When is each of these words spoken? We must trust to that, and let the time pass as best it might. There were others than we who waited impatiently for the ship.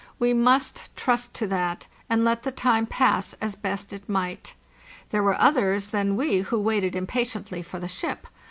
We 0.17 0.33
must 0.33 0.89
trust 0.95 1.35
to 1.35 1.45
that, 1.45 1.85
and 2.09 2.25
let 2.25 2.41
the 2.41 2.49
time 2.51 2.87
pass 2.87 3.33
as 3.33 3.53
best 3.53 3.93
it 3.93 4.09
might. 4.09 4.55
There 5.11 5.21
were 5.21 5.39
others 5.39 5.89
than 5.91 6.15
we 6.15 6.39
who 6.39 6.59
waited 6.59 6.95
impatiently 6.95 7.61
for 7.61 7.77
the 7.79 7.87
ship. 7.87 8.25